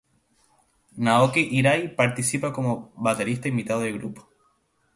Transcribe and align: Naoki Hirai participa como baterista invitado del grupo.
Naoki 1.07 1.43
Hirai 1.57 1.93
participa 1.95 2.51
como 2.51 2.91
baterista 2.97 3.47
invitado 3.47 3.81
del 3.81 3.99
grupo. 3.99 4.27